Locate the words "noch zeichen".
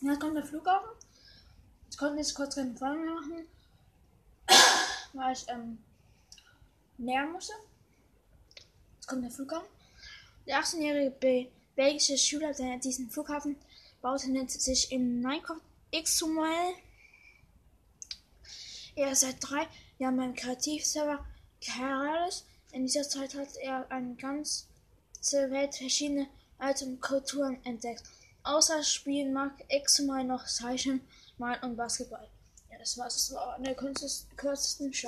30.24-31.02